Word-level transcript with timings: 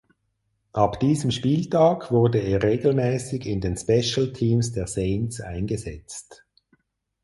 Ab 0.73 0.99
diesem 0.99 1.29
Spieltag 1.29 2.09
wurde 2.09 2.39
er 2.39 2.63
regelmäßig 2.63 3.45
in 3.45 3.61
den 3.61 3.77
Special 3.77 4.33
Teams 4.33 4.71
der 4.71 4.87
Saints 4.87 5.39
eingesetzt. 5.41 6.43